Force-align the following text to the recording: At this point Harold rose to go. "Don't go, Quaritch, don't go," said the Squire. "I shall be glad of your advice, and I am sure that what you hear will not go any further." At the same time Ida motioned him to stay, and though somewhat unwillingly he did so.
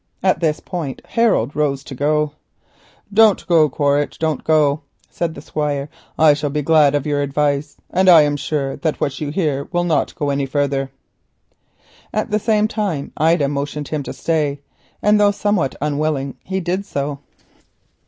At 0.23 0.39
this 0.39 0.59
point 0.59 0.99
Harold 1.05 1.55
rose 1.55 1.83
to 1.83 1.93
go. 1.93 2.31
"Don't 3.13 3.45
go, 3.45 3.69
Quaritch, 3.69 4.17
don't 4.17 4.43
go," 4.43 4.81
said 5.11 5.35
the 5.35 5.43
Squire. 5.43 5.89
"I 6.17 6.33
shall 6.33 6.49
be 6.49 6.63
glad 6.63 6.95
of 6.95 7.05
your 7.05 7.21
advice, 7.21 7.77
and 7.91 8.09
I 8.09 8.23
am 8.23 8.35
sure 8.35 8.77
that 8.77 8.99
what 8.99 9.21
you 9.21 9.29
hear 9.29 9.67
will 9.71 9.83
not 9.83 10.15
go 10.15 10.31
any 10.31 10.47
further." 10.47 10.89
At 12.11 12.31
the 12.31 12.39
same 12.39 12.67
time 12.67 13.11
Ida 13.15 13.47
motioned 13.47 13.89
him 13.89 14.01
to 14.01 14.11
stay, 14.13 14.61
and 15.03 15.19
though 15.19 15.29
somewhat 15.29 15.75
unwillingly 15.79 16.33
he 16.45 16.59
did 16.59 16.83
so. 16.83 17.19